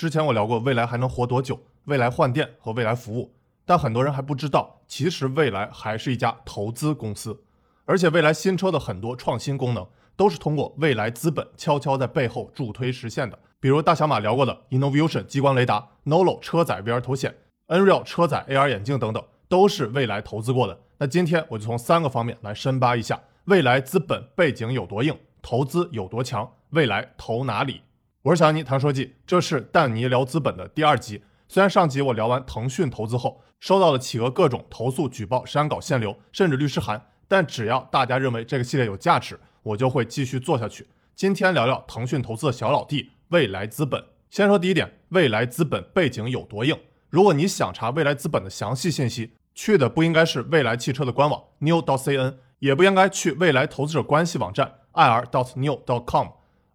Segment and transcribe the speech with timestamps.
[0.00, 3.30] 之前我聊过未来还能活多久，未来换电和未来服务，
[3.66, 7.38] 但很多人还不知道，其实未来还是一家投资公司，
[7.84, 9.86] 而且未来新车的很多创新功能
[10.16, 13.38] 都是通过未来资本悄悄在背后助推实现的。
[13.60, 17.34] 比如大小马聊过的 innovation 激光雷达、Nolo 车载 VR 头显、
[17.68, 20.80] Nreal 车载 AR 眼镜等等，都是未来投资过的。
[20.96, 27.82] 那今天我就从三个方面来深扒一下未来资本背景有多硬，投资有多强，未来投哪里？
[28.22, 31.22] 我是小尼，谈说记，这是但尼聊资本的第二集。
[31.48, 40.86] 虽然上集我聊完腾讯投资后，收到了企鹅各种投诉、举报、删稿、限流，甚至律师函，但只要大家认为这个系列有价值，我就会继续做下去。
[41.16, 44.04] 今天聊聊腾讯投资的小老弟未来资本。
[44.28, 46.78] 先说第一点，未来资本背景有多硬？
[47.08, 56.26] 如果你想查未来资本的详细信息，去的不应该是未来汽车的官网 new.cn，也不应该去未来投资者关系网站 ir dot news 到 com。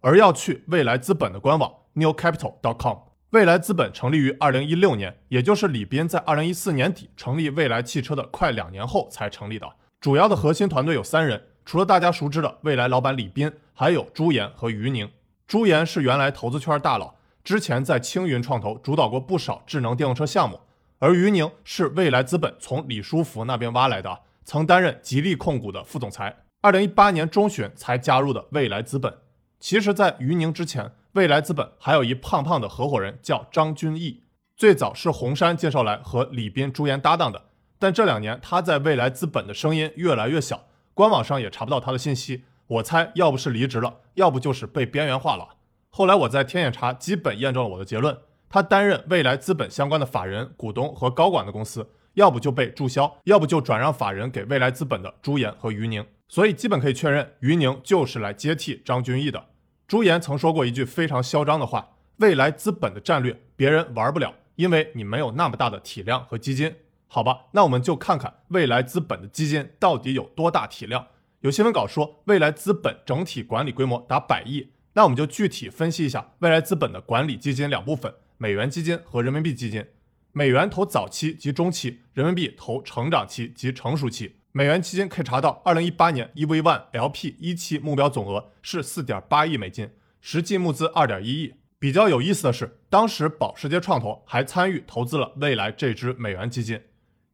[0.06, 2.98] 而要去未来资本的官网 newcapital.com。
[3.30, 9.68] 未来资本成立于二零一六年，也就是李斌在二零一四年底成立未来汽车的快两年后才成立的。
[10.00, 15.10] 主要的核心团队有三人，除了大家熟知的未来老板李斌，还有朱岩和于宁。
[15.48, 20.60] 朱岩是原来投资圈大佬，之前在青云创投主导过不少智能电动车项目。
[21.00, 29.12] 而于宁是未来资本从李书福那边挖来的，曾担任吉利控股的副总裁，二零一八年中旬才加入的未来资本。
[29.58, 34.22] 其实，在于宁之前，未来资本还有一胖胖的合伙人叫张君毅，
[34.56, 37.42] 最早是红杉介绍来和李斌、朱岩搭档的。
[37.78, 42.44] 但这两年他在未来资本的声音越来越小，官网上也查不到他的信息。
[42.66, 45.48] 我猜，要不是离职了，要不就是被边缘化了。
[45.90, 48.16] 后来我在天眼查，基本验证了我的结论：
[48.48, 56.04] 他担任未来资本相关的法人、股东和高管的公司，要不就被注销，要不就转让法人给未来资本的朱岩和于宁。
[56.28, 59.46] 所以基本可以确认，于宁就是来接替张君毅的。
[59.86, 66.74] 朱岩曾说过一句非常嚣张的话：“未来资本的战略别人玩不了，因为你没有那么大的体量和基金。”
[67.08, 71.06] 好吧，那我们就看看未来资本的基金到底有多大体量。
[71.40, 79.86] 有新闻稿说，未来资本整体管理规模达百亿，那我们就具体分析一下未来资本的管理基金两部分：美元基金和人民币基金。
[80.32, 84.35] 美元投早期及中期，人民币投成长期及成熟期。
[84.56, 89.90] 美元基金可以查到，二零一八年 EV One LP 一期目标总额是四点八亿美金，
[90.22, 91.56] 实际募资二点一亿。
[91.78, 96.80] 比较有意思的是，当时保时捷创投还参与投资了未来这支美元基金。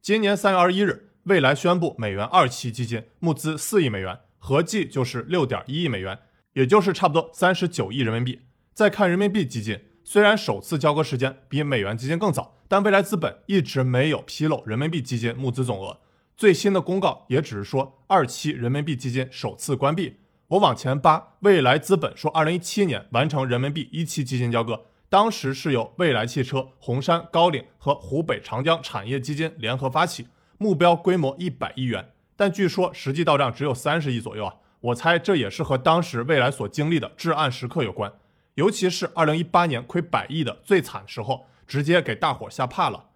[0.00, 6.19] 今年三月二十一日，未来宣布美元二期基金募资四亿美元，合计就是六点一亿美元，
[6.55, 8.41] 也就是差不多三十九亿人民币。
[8.75, 16.00] 再看人民币基金，虽然首次交割时间比美元基金更早，但未来资本一直没有披露人民币基金募资总额。
[16.42, 20.16] 最新的公告也只是说二期人民币基金首次关闭。
[20.48, 30.26] 我往前扒，未来资本说二零一七年完成人民币一期基金交割，当时是由未来汽车、红杉、高瓴和湖北长江产业基金联合发起，
[30.58, 34.52] 目标规模一百亿元，但据说实际到账只有三十亿左右啊。
[34.81, 38.12] 我猜这也是和当时未来所经历的至暗时刻有关，
[38.54, 43.10] 尤其是二零一八年亏百亿的最惨时候，直接给大伙吓怕了。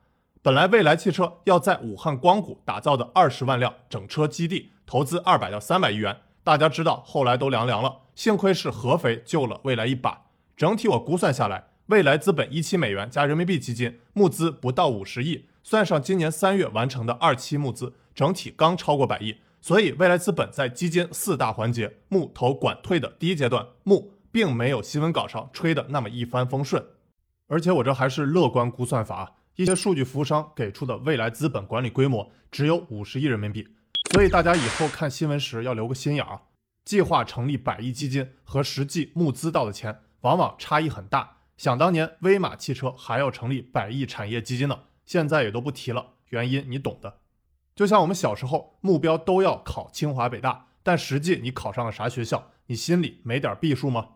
[0.47, 8.03] 本来未来汽车要在武汉光谷打造的二十万辆整车基地，投资二百到三百亿元，大家知道后来都凉凉了。
[8.15, 10.27] 幸亏是合肥救了未来一把。
[10.57, 19.39] 整体我估算下来，未来资本一期美元加人民币基金募资不到五十亿，算上今年三月完成的二期募资，整体刚超过百亿。
[19.61, 26.87] 所以未来资本在基金四大环节募投管退的第一阶段募，并没有新闻稿上吹的那么一帆风顺。
[27.49, 29.33] 而且我这还是乐观估算法。
[29.57, 33.67] 一些数据服务商给出的未来资本管理规模只有五十亿人民币，
[34.13, 36.41] 所以大家以后看新闻时要留个心眼儿。
[36.85, 41.39] 计划成立百亿基金和实际募资到的钱往往差异很大。
[41.57, 47.21] 想当年威马汽车还要成立百亿产业基金呢，现在也都不提了，原因你懂的。
[47.75, 54.11] 就像我们小时候目标都要考清华北大，但实际你考上了啥学校，你心里没点避数吗？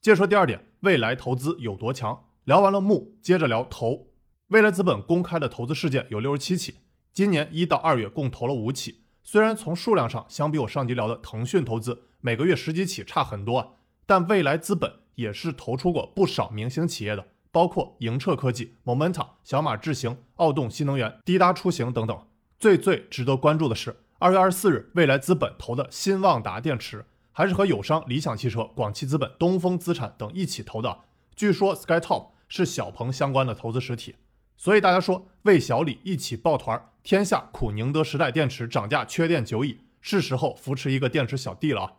[0.00, 2.24] 接着说第二点，未来投资有多强？
[2.44, 4.07] 聊完了募，接着聊投。
[4.48, 6.76] 未来资本公开的投资事件有六十七起，
[7.12, 9.02] 今年一到二月共投了五起。
[9.22, 13.68] 虽然从数量上相比我上集聊的腾讯投资每个月十几起差很多啊，
[14.06, 22.18] 但未来资本也是投出过不少明星企业的，包括盈澈科技、Momenta、小马智行、奥动新能源、滴答出行等等。
[22.58, 31.00] 最最值得关注的是，二月二十四日，未来资本投的新旺达电池，还是和友商理想汽车、广汽资本、东风资产等一起投的。
[31.36, 34.14] 据说 SkyTop 是小鹏相关的投资实体。
[34.58, 41.92] 所以大家说魏小李一起抱团，天下苦宁德时代电池涨价缺电久矣，是时候扶持一个电池小弟了啊！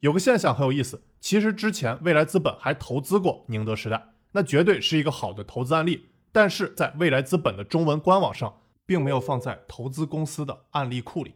[0.00, 6.10] 有个现象很有意思，其实之前未来资本还投资过宁德时代，那绝对是一个好的投资案例。
[6.30, 11.34] 但是在未来资本的中文官网上，并没有放在投资公司的案例库里。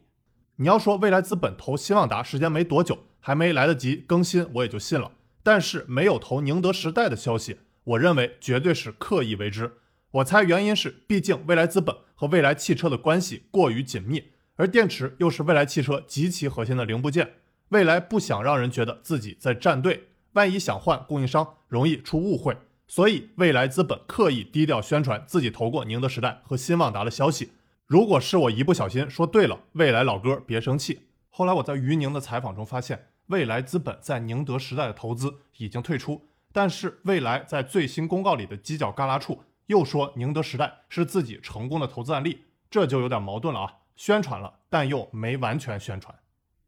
[0.57, 5.11] 你要说未来资本投新旺达时间没多久，还没来得及更新，我也就信了。
[5.41, 9.71] 但是没有投宁德时代的消息，我认为绝对是刻意为之。
[10.11, 17.33] 我猜原因是，毕竟未来资本和未来汽车的关系过于紧密，而电池又是未来汽车极其核心的零部件。
[17.69, 22.55] 未来不想让人觉得自己在站队，万一想换供应商，容易出误会。
[22.87, 27.51] 所以未来资本刻意低调宣传自己投过宁德时代和新旺达的消息。
[27.85, 31.01] 如果是我一不小心说对了，未来老哥别生气。
[31.29, 36.21] 后来我在于宁的采访中发现，未来资本在宁德时代的投资已经退出，
[36.53, 43.73] 但是未来在最新公告里的犄角旮旯处又说宁德时代是自己成功的投资案例，这就有点矛盾了啊！
[43.95, 46.13] 宣传了，但又没完全宣传。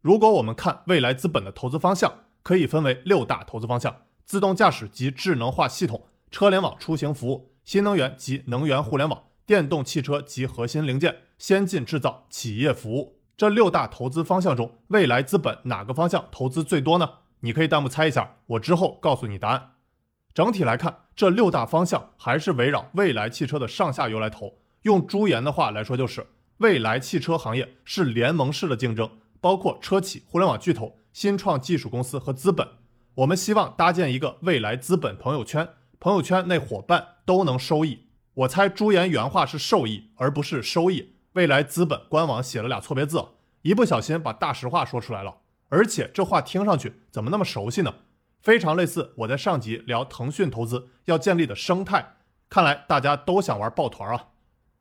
[0.02, 4.04] 如果我们看未来资本的投资方向，可以分为六大投资方向。
[4.26, 17.10] 自动驾驶及智能化系统、车联网出行服务、新能源及能源互联网、电动汽车及核心零件、先进制造、企业服务这六大投资方向中，未来资本哪个方向投资最多呢？
[17.40, 19.72] 你可以弹幕猜一下，我之后告诉你答案。
[20.34, 24.54] 整体来看，这六大方向还是围绕未来汽车的上下游来投。
[24.84, 26.26] 用朱岩的话来说，就是
[26.60, 29.12] 未来汽车行业是联盟式的竞争，
[29.42, 32.66] 包括车企、互联网巨头、新创技术公司和资本。
[33.16, 35.68] 我们希望搭建一个未来资本朋友圈，
[36.00, 38.06] 朋友圈内伙伴都能收益。
[38.34, 41.16] 我猜朱岩原话是受益，而不是收益。
[41.34, 43.22] 未来资本官网写了俩错别字，
[43.64, 45.36] 一不小心把大实话说出来了。
[45.68, 47.94] 而且这话听上去怎么那么熟悉呢？
[48.40, 52.16] 非常类似我在上集聊腾讯投资要建立的生态。
[52.50, 54.28] 看来大家都想玩抱团啊。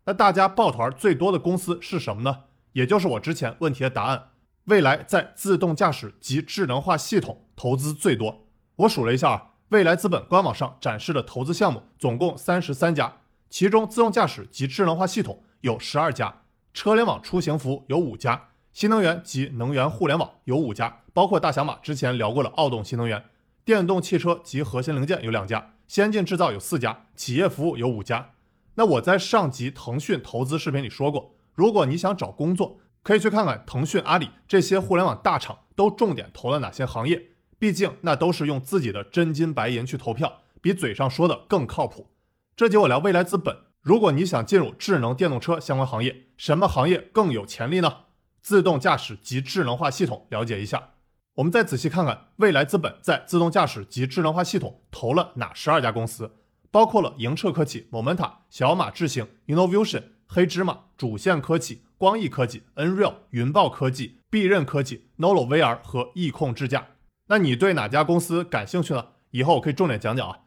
[0.05, 2.45] 那大家抱团最多的公司是什么呢？
[2.73, 4.31] 也就是我之前问题的答案。
[4.65, 8.47] 未来在自动驾驶及智能化系统投资最多，
[8.77, 13.17] 我数了一下啊，未来资本官网上展示的投资项目总共三十三家，
[13.49, 16.43] 其中自动驾驶及智能化系统有十二家，
[16.75, 23.25] 车联网出行服务有五家，新能源及能源互联网有五家，包括大小马之前聊过的奥动新能源，
[23.69, 28.31] 电动汽车及核心零件有两家，先进制造有四家，企业服务有五家。
[28.77, 32.81] 那我在上集腾讯投资视频里说过，如果你想找工作。
[33.03, 42.09] 可以去看看腾讯、阿里这些互联网大厂都重点投了哪些行业，毕竟那都是用自己的真金白银去投票，比嘴上说的更靠谱。
[42.57, 47.97] 这集我聊未来资本，如果你想进入智能电动车相关行业，什么行业更有潜力呢？
[48.41, 50.93] 自动驾驶及智能化系统，了解一下。
[51.39, 56.33] 我们再仔细看看未来资本在自动驾驶及智能化系统投了哪十二家公司，
[56.73, 61.83] 包括了盈澈科技、Momenta、小马智行、Innovision、黑芝麻、主线科技。
[61.97, 66.89] 光翼科技、Nreal、云豹科技、必刃科技、Nolo VR 和易控智驾。
[67.29, 69.07] 那你对哪家公司感兴趣呢？
[69.31, 70.39] 以后我可以重点讲讲啊。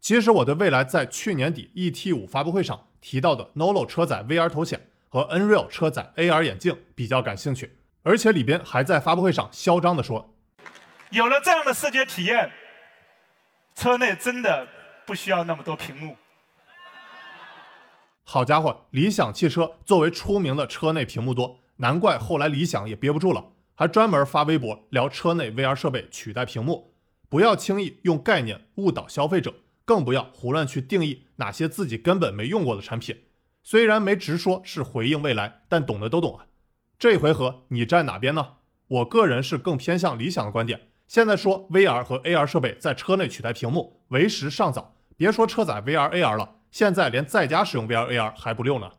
[0.00, 10.35] 其实我对未来在去年底 ET 五发布会上提到的 Nolo 车载 VR 头显和 Nreal 车载 AR 眼镜比较感兴趣，而且里边还在发布会上嚣张地说，
[11.10, 12.50] 有了这样的视觉体验，
[13.74, 14.66] 车内真的
[15.06, 16.16] 不需要那么多屏幕。
[18.24, 26.94] 好家伙，理想汽车作为出名的车内屏幕多，难怪后来理想也憋不住了，还专门发微博聊车内 VR 设备取代屏幕。
[27.28, 29.54] 不要轻易用概念误导消费者，
[29.84, 33.24] 更不要胡乱去定义哪些自己根本没用过的产品。
[33.62, 36.46] 虽然没直说是回应未来，但懂的都懂啊。
[36.98, 38.54] 这一回合你站哪边呢？
[38.88, 40.88] 我个人是更偏向理想的观点。
[41.06, 44.94] 现在说 VR 和 AR 设备在车内取代屏幕，为时尚早。
[45.16, 46.56] 别说车载 VR、AR 了。
[46.70, 48.90] 现在连在家使用 VR、AR 还不溜呢，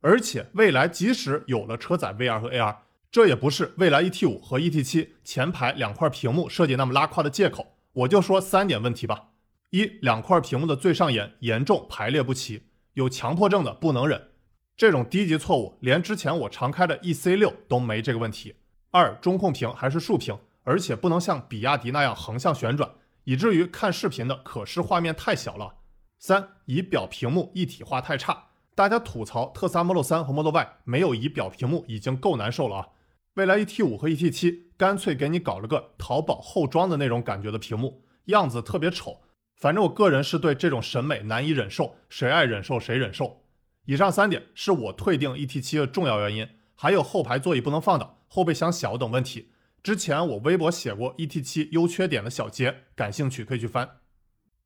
[0.00, 2.76] 而且未来即使有了车载 VR 和 AR，
[3.10, 7.74] 这也不是未来 ET5 和 ET7 前排两块屏幕设计那么拉胯的借口。
[7.92, 9.30] 我就说三点问题吧：
[9.70, 12.62] 一，两块屏幕的最上沿严重排列不齐，
[12.92, 14.28] 有强迫症的不能忍，
[14.76, 18.54] 这种低级错误连之前我常开的 EC6 都没这个问题。
[18.92, 20.38] 二，中控屏还是竖屏，
[20.68, 22.90] 而且不能像比亚迪那样横向旋转，
[23.24, 25.76] 以至于看视频的可视画面太小了。
[26.18, 32.88] 三仪表屏幕一体化太差，大家吐槽特斯拉 Model 3和 Model Y 没有仪表屏幕已经够难受了啊！
[33.36, 39.22] 未来 ET5 和 ET7 干脆给你搞了个淘宝后装的那种感觉的屏幕，样子特别丑。
[39.56, 43.42] 反正我个人是对这种审美难以忍受，谁爱忍受谁忍受。
[43.86, 49.48] 以上三点是我退订 ET7 的重要原因，还有后排座椅不能放倒、后备箱小等问题。
[49.82, 54.00] 之前我微博写过 ET7 优缺点的小结，感兴趣可以去翻。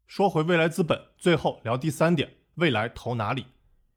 [0.07, 3.47] 说回未来资本，最后聊第三点：未来投哪里？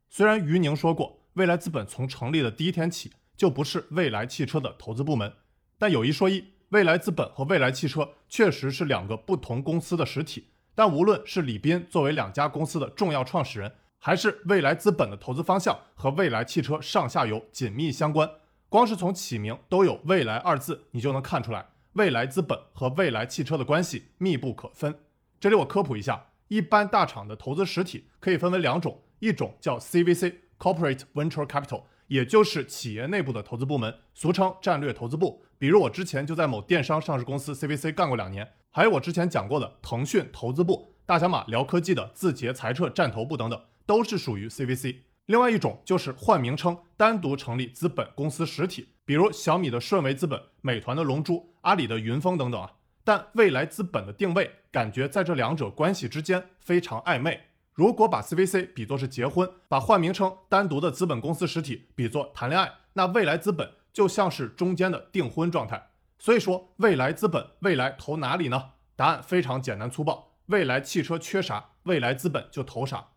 [0.09, 5.33] 虽然于宁说过，未来资本从成立的第一天起就不是未来汽车的投资部门，
[5.77, 18.29] 但有一说一，未来资本和未来汽车确实是两个不同公司的实体，但无论是李斌作为两家公司的重要创始人，还是未来资本的投资方向和未来汽车上下游紧密相关，
[18.75, 24.93] 光是从起名都有“未来”二字，你就能看出来，未来资本和未来汽车的关系密不可分。
[25.39, 35.45] 这里我科普一下，一般大厂的投资实体可以分为两种，一种叫 CVC（Corporate Venture Capital），也就是企业内部的投资部门，俗称战略投资部。
[35.57, 43.57] 比如我之前就在某电商上市公司 CVC 干过两年，还有我之前讲过的腾讯投资部、大小马聊科技的字节财测战投部等等。
[43.87, 44.95] 都是属于 CVC。
[45.27, 52.73] 另外一种就是换名称，单独成立资本公司实体，比如小米的顺为资本、美团的龙珠、阿里的云峰等等啊。
[53.03, 57.39] 但未来资本的定位，感觉在这两者关系之间非常暧昧。
[57.73, 65.89] 如果把 CVC 比作是结婚，把换名称单独的资本公司实体比作谈恋爱，那未来资本就像是中间的订婚状态。
[66.19, 68.71] 所以说，未来资本未来投哪里呢？
[68.95, 73.07] 答案非常简单粗暴：未来汽车缺啥，未来资本就投啥。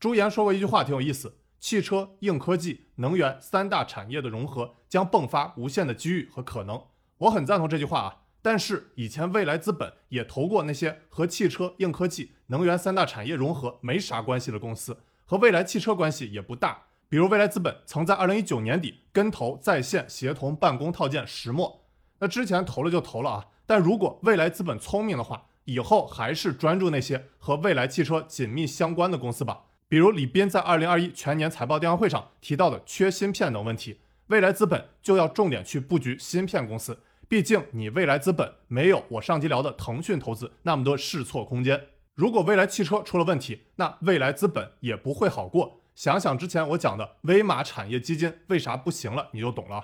[0.00, 6.82] 朱岩说过一句话，挺有意思：汽车、硬科技、能源三大产业的融合将迸发无限的机遇和可能。
[7.18, 8.16] 我很赞同这句话啊。
[8.40, 16.84] 但是以前未来资本也投过那些和汽车、硬科技、能源三大产业融合没啥关系的公司，和未来汽车关系也不大。
[17.08, 21.84] 比如未来资本曾在二零一九年底跟投在线协同办公套件石墨，
[22.20, 23.46] 那之前投了就投了啊。
[23.66, 29.64] 但如果未来资本聪明的话，以后还是专注那些和未来汽车紧密相关的公司吧。
[29.90, 36.98] 比如李斌在二零二一全年财报电话会上提到的缺芯片等问题，未来资本就要重点去布局芯片公司。
[37.26, 41.86] 毕竟你未来资本没有我上期聊的腾讯投资那么多试错空间。
[42.14, 45.80] 如果未来汽车出了问题，那未来资本也不会好过。
[45.94, 49.82] 想想之前我讲的威马产业基金为啥不行了，你就懂了。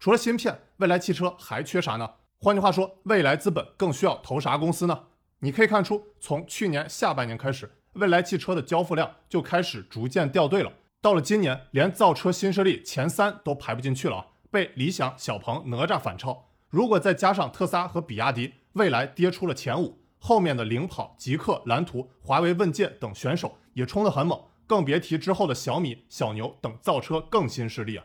[0.00, 2.10] 除了芯片，未来汽车还缺啥呢？
[2.40, 5.04] 换句话说，未来资本更需要投啥公司呢？
[5.38, 7.70] 你可以看出，从去年下半年开始。
[7.94, 16.48] 未来汽车的交付量就开始逐渐掉队了，到了今年，连造车新势力前三都排不进去了啊，被理想、小鹏、哪吒反超。
[16.70, 28.04] 如果再加上特斯拉和比亚迪，未来跌出了前五，后面的领跑、极客、蓝图、华为问界等选手也冲得很猛，更别提之后的小米、小牛等造车更新势力啊。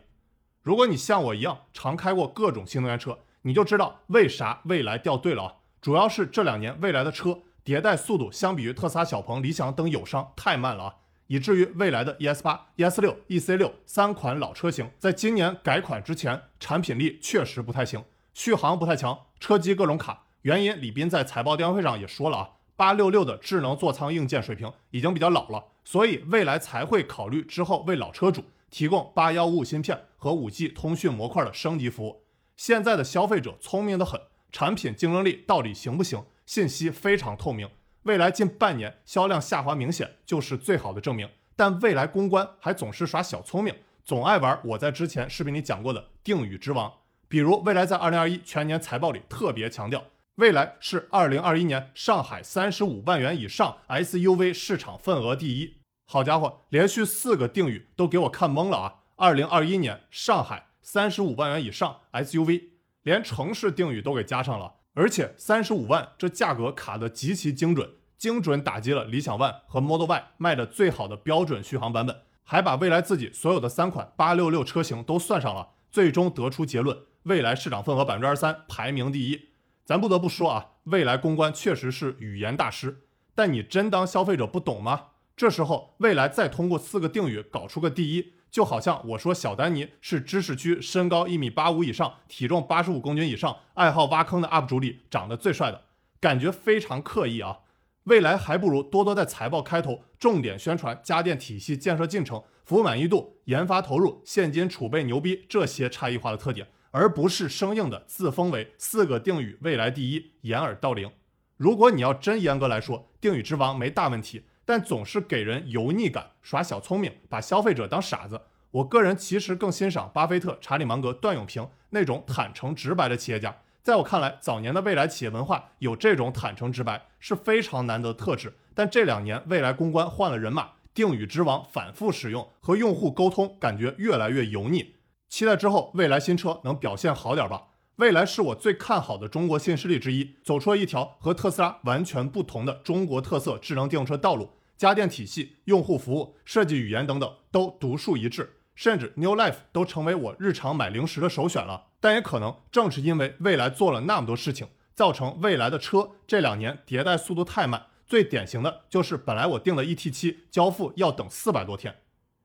[0.62, 7.40] 如果你像我一样常开过各种新能源车，你就知道为啥未来掉队了啊，主要是这两年未来的车。
[7.64, 10.96] 迭代速度相比于特斯拉、小鹏、理想等友商太慢了啊，
[11.28, 20.24] 以至于未来的 ES 八、ES 六、EC 六三款老车型，在今年改款之前，产品力确实不太行，续航不太强，车机各种卡。
[20.44, 32.24] 原因李斌在财报电话会上也说了啊，八六六的智能座舱硬件水平已经比较老了，所以未来才会考虑之后为老车主提供八幺五五芯片和五 G 通讯模块的升级服务。
[32.56, 34.20] 现在的消费者聪明的很，
[34.52, 36.24] 产品竞争力到底行不行？
[36.50, 37.70] 信息非常透明，
[38.02, 41.30] 未来近半年销量下滑明显，就是最好的证明。
[41.56, 43.72] 但未来公关还总是耍小聪明，
[44.04, 46.92] 总爱玩我在之前视频里讲过的定语之王。
[47.28, 50.04] 比如未来在二零二一全年财报里特别强调，
[50.38, 55.76] 未来是二零二一年上海三十五万元以上 SUV 市场份额第一。
[56.06, 58.96] 好家伙，连续四个定语都给我看懵了啊！
[59.18, 62.70] 二零二一年上海三十五万元以上 SUV，
[63.04, 64.78] 连城市定语都给加上了。
[65.00, 72.14] 而且三十五万这价格卡得极其精准，精准打击了理想 ONE 和 Model Y 卖的最好的标准续航版本，
[72.44, 79.52] 还把未来自己所有的三款八六六车型都算上了，最终得出结论：未来市场份额百分之二十三，排名第一。
[79.86, 83.04] 咱不得不说啊，未来公关确实是语言大师，
[83.34, 85.12] 但你真当消费者不懂吗？
[85.38, 88.34] 这时候未来再通过四个定语搞出个第一。
[88.52, 95.82] 就好像我说小丹尼是知识区身高一米八五以上、体重八十五公斤以上、爱好挖坑的 UP 主里长得最帅的，
[96.20, 97.60] 感觉非常刻意啊！
[98.06, 111.12] 未来还不如多多在财报开头重点宣传家电体系建设进程、服务满意度、研发投入、现金储备牛逼这些差异化的特点，而不是生硬的自封为四个定语未来第一，掩耳盗铃。
[111.58, 114.44] 如果你要真严格来说，定语之王没大问题。
[114.70, 118.40] 但总是给人油腻感，耍小聪明，把消费者当傻子。
[118.70, 123.64] 我个人其实更欣赏巴菲特、查理芒格、段永平那种坦诚直白的企业家。
[123.82, 128.54] 在我看来，早年的未来企业文化有这种坦诚直白是非常难得特质。
[128.76, 134.98] 但这两年未来公关换了人马，定语之王反复使用，和用户沟通感觉越来越油腻。
[135.30, 137.70] 期待之后未来新车能表现好点吧。
[137.96, 144.48] 未来是我最看好的中国新势力之一，走出了一条和特斯拉完全不同的中国特色智能电动车道路。
[144.80, 151.88] 家电体系、用户服务、设计语言等等都独树一帜，甚至 New Life 都成为我日常买零食的首选了。
[152.00, 161.94] 但也可能正是因为未来做了那么多事情，造成未来的车这两年迭代速度太慢，最典型的就是本来我定的 ET 七交付要等四百多天。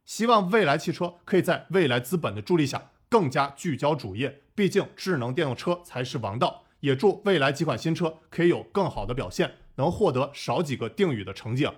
[0.05, 6.65] 希望未来汽车可以在未来资本的助力下更加聚焦主业，毕竟智能电动车才是王道。
[6.81, 11.73] 也祝未来几款新车可以有更好的表现，能获得少几个定语的成绩啊！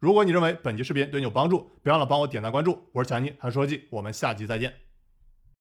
[0.00, 2.78] 如果你认为本期视频对你有帮助，别忘了帮我点赞关注。
[2.92, 4.87] 我是强尼谈科技，我们下期再见。